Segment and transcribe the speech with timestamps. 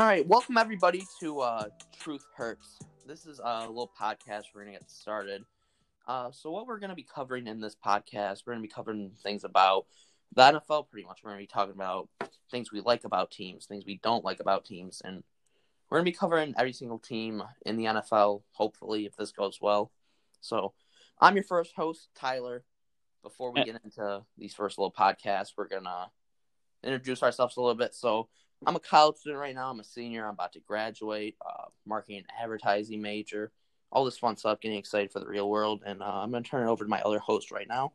[0.00, 2.78] All right, welcome everybody to uh, Truth Hurts.
[3.06, 4.44] This is a little podcast.
[4.54, 5.44] We're gonna get started.
[6.08, 9.44] Uh, so, what we're gonna be covering in this podcast, we're gonna be covering things
[9.44, 9.84] about
[10.34, 10.88] the NFL.
[10.88, 12.08] Pretty much, we're gonna be talking about
[12.50, 15.22] things we like about teams, things we don't like about teams, and
[15.90, 18.40] we're gonna be covering every single team in the NFL.
[18.52, 19.92] Hopefully, if this goes well.
[20.40, 20.72] So,
[21.20, 22.64] I'm your first host, Tyler.
[23.22, 26.10] Before we get into these first little podcasts, we're gonna
[26.82, 27.94] introduce ourselves a little bit.
[27.94, 28.30] So,
[28.66, 29.70] I'm a college student right now.
[29.70, 30.26] I'm a senior.
[30.26, 33.52] I'm about to graduate, uh, marketing and advertising major,
[33.90, 35.82] all this fun stuff, getting excited for the real world.
[35.86, 37.92] And uh, I'm going to turn it over to my other host right now.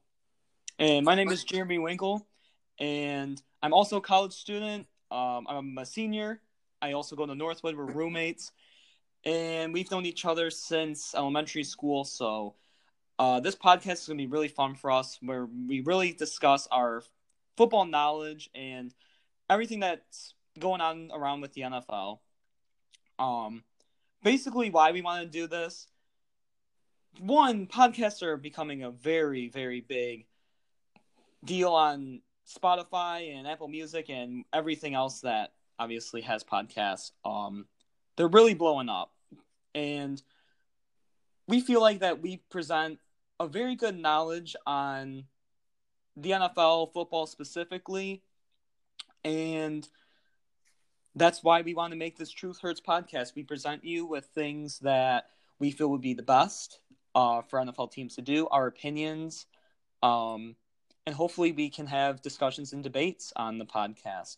[0.79, 2.27] And my name is Jeremy Winkle,
[2.79, 4.87] and I'm also a college student.
[5.09, 6.41] Um, I'm a senior.
[6.81, 7.77] I also go to Northwood.
[7.77, 8.51] We're roommates,
[9.23, 12.03] and we've known each other since elementary school.
[12.03, 12.55] So
[13.19, 16.67] uh, this podcast is going to be really fun for us, where we really discuss
[16.71, 17.03] our
[17.55, 18.93] football knowledge and
[19.49, 22.19] everything that's going on around with the NFL.
[23.19, 23.63] Um,
[24.23, 25.87] basically, why we want to do this.
[27.19, 30.25] One, podcasts are becoming a very, very big
[31.43, 37.11] deal on Spotify and Apple Music and everything else that obviously has podcasts.
[37.23, 37.67] Um,
[38.17, 39.13] they're really blowing up,
[39.73, 40.21] and
[41.47, 42.99] we feel like that we present
[43.39, 45.25] a very good knowledge on
[46.17, 48.23] the NFL, football specifically,
[49.23, 49.87] and
[51.15, 53.35] that's why we want to make this Truth Hurts podcast.
[53.35, 55.25] We present you with things that
[55.59, 56.79] we feel would be the best
[57.13, 59.45] uh, for NFL teams to do, our opinions,
[60.03, 60.55] um,
[61.05, 64.37] and hopefully we can have discussions and debates on the podcast.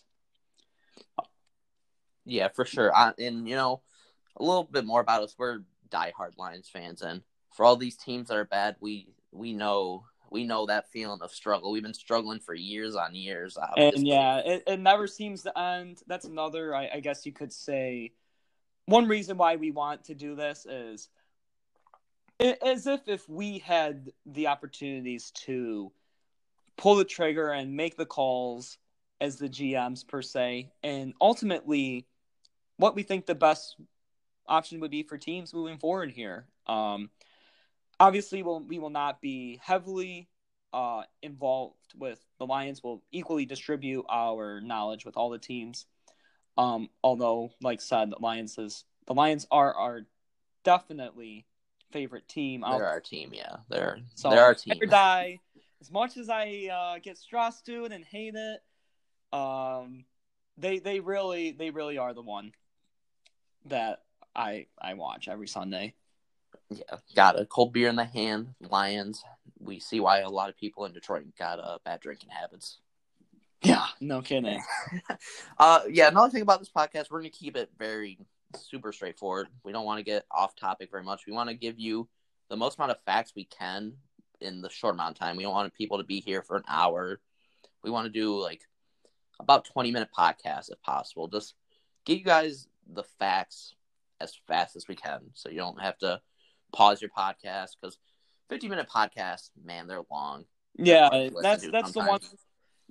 [2.25, 2.94] Yeah, for sure.
[2.95, 3.81] I, and, you know,
[4.36, 5.33] a little bit more about us.
[5.38, 7.23] We're diehard Lions fans, and
[7.55, 11.31] for all these teams that are bad, we we know we know that feeling of
[11.31, 11.72] struggle.
[11.72, 13.58] We've been struggling for years on years.
[13.78, 16.02] And yeah, it, it never seems to end.
[16.08, 18.14] That's another, I, I guess you could say,
[18.86, 21.09] one reason why we want to do this is
[22.39, 25.92] as if if we had the opportunities to
[26.77, 28.77] pull the trigger and make the calls
[29.20, 32.05] as the GMs per se, and ultimately
[32.77, 33.76] what we think the best
[34.48, 36.45] option would be for teams moving forward here.
[36.67, 37.09] Um,
[37.99, 40.30] obviously we'll, we will not be heavily
[40.73, 42.81] uh, involved with the Lions.
[42.83, 45.85] We'll equally distribute our knowledge with all the teams.
[46.58, 50.02] Um, although, like said, the Lions is the Lions are our
[50.63, 51.45] definitely
[51.91, 52.61] favorite team.
[52.61, 53.58] They're our team, yeah.
[53.69, 54.77] They're so they're our team.
[54.89, 55.39] die.
[55.79, 60.05] As much as I uh, get stressed to it and hate it, um,
[60.58, 62.52] they they really they really are the one
[63.65, 64.02] that
[64.35, 65.93] I I watch every Sunday.
[66.70, 68.50] Yeah, got a cold beer in the hand.
[68.60, 69.23] Lions.
[69.60, 72.80] We see why a lot of people in Detroit got uh, bad drinking habits.
[73.64, 74.61] Yeah, no kidding.
[75.58, 78.20] uh, yeah, another thing about this podcast, we're gonna keep it very
[78.56, 79.48] super straightforward.
[79.64, 81.26] We don't want to get off topic very much.
[81.26, 82.08] We want to give you
[82.50, 83.94] the most amount of facts we can
[84.39, 85.38] in the short amount of time.
[85.38, 87.20] We don't want people to be here for an hour.
[87.83, 88.61] We want to do like
[89.39, 91.27] about twenty minute podcast if possible.
[91.27, 91.56] Just
[92.06, 93.73] give you guys the facts
[94.20, 96.22] as fast as we can, so you don't have to
[96.73, 97.98] pause your podcast because
[98.50, 100.45] 50 minute podcasts, man, they're long.
[100.76, 101.94] Yeah, they're that's that's sometimes.
[101.94, 102.20] the one.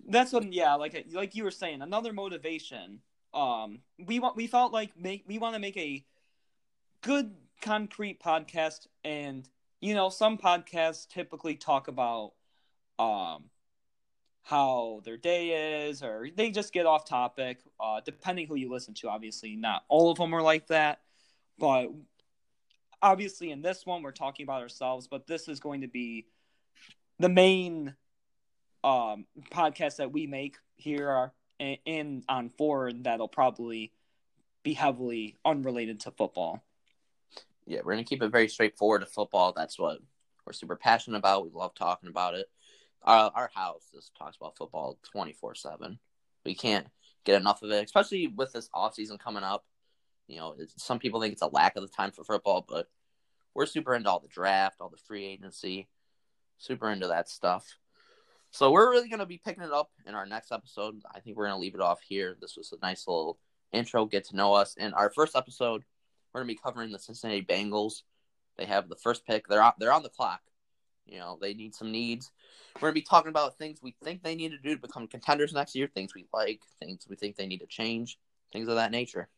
[0.09, 3.01] That's when yeah, like like you were saying, another motivation.
[3.33, 6.05] Um, we want we felt like make we want to make a
[7.03, 9.49] good concrete podcast, and
[9.81, 12.33] you know, some podcasts typically talk about
[12.99, 13.45] um
[14.43, 17.59] how their day is, or they just get off topic.
[17.81, 21.01] Uh, depending who you listen to, obviously, not all of them are like that,
[21.59, 21.89] but
[23.03, 26.27] obviously in this one we're talking about ourselves, but this is going to be
[27.19, 27.95] the main
[28.85, 33.93] um, podcast that we make here in on forward that'll probably
[34.63, 36.63] be heavily unrelated to football.
[37.67, 39.53] Yeah, we're gonna keep it very straightforward to football.
[39.53, 39.99] That's what
[40.45, 41.45] we're super passionate about.
[41.45, 42.47] We love talking about it.
[43.03, 45.99] Our our house just talks about football twenty four seven.
[46.45, 46.87] We can't
[47.25, 49.65] get enough of it, especially with this off season coming up.
[50.27, 52.89] You know, some people think it's a lack of the time for football, but
[53.55, 55.89] we're super into all the draft, all the free agency,
[56.59, 57.77] super into that stuff.
[58.51, 61.01] So we're really going to be picking it up in our next episode.
[61.15, 62.37] I think we're going to leave it off here.
[62.41, 63.39] This was a nice little
[63.73, 64.75] intro, get to know us.
[64.77, 65.85] In our first episode,
[66.33, 68.03] we're going to be covering the Cincinnati Bengals.
[68.57, 69.47] They have the first pick.
[69.47, 70.41] They're on, they're on the clock.
[71.07, 72.33] You know, they need some needs.
[72.77, 75.07] We're going to be talking about things we think they need to do to become
[75.07, 78.19] contenders next year, things we like, things we think they need to change,
[78.53, 79.29] things of that nature.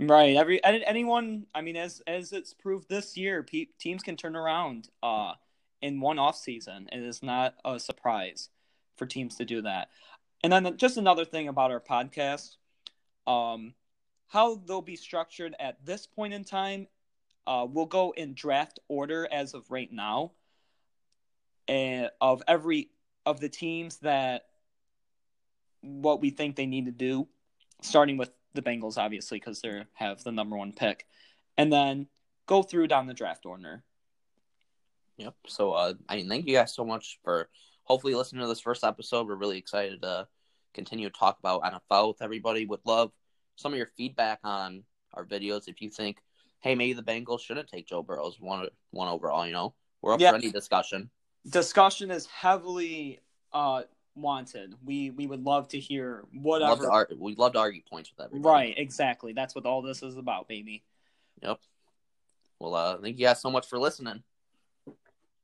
[0.00, 0.34] Right.
[0.34, 1.46] Every anyone.
[1.54, 5.34] I mean, as as it's proved this year, pe- teams can turn around uh,
[5.82, 6.88] in one off season.
[6.90, 8.48] It is not a surprise
[8.96, 9.88] for teams to do that.
[10.42, 12.56] And then just another thing about our podcast,
[13.26, 13.74] um,
[14.28, 16.86] how they'll be structured at this point in time,
[17.46, 20.32] uh, we'll go in draft order as of right now,
[21.68, 22.88] and of every
[23.26, 24.46] of the teams that
[25.82, 27.28] what we think they need to do,
[27.82, 31.06] starting with the Bengals, obviously, because they have the number one pick,
[31.56, 32.06] and then
[32.46, 33.82] go through down the draft order.
[35.18, 35.34] Yep.
[35.46, 37.48] So, uh, I mean, thank you guys so much for
[37.84, 39.26] hopefully listening to this first episode.
[39.28, 40.26] We're really excited to
[40.72, 42.66] continue to talk about NFL with everybody.
[42.66, 43.12] Would love
[43.56, 45.68] some of your feedback on our videos.
[45.68, 46.18] If you think,
[46.60, 50.20] hey, maybe the Bengals shouldn't take Joe Burrow's one one overall, you know, we're up
[50.20, 50.30] Yeah.
[50.30, 51.10] for any discussion.
[51.48, 53.20] Discussion is heavily
[53.52, 53.82] uh,
[54.14, 54.74] wanted.
[54.84, 56.84] We we would love to hear Love whatever.
[56.84, 58.54] to ar- we love to argue points with everybody.
[58.54, 59.32] Right, exactly.
[59.32, 60.84] That's what all this is about, baby.
[61.42, 61.58] Yep.
[62.58, 64.22] Well, uh, thank you guys so much for listening.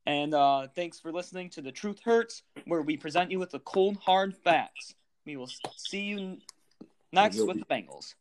[0.05, 3.59] And uh, thanks for listening to The Truth Hurts, where we present you with the
[3.59, 4.95] cold, hard facts.
[5.25, 6.37] We will see you
[7.11, 8.13] next with the Bengals.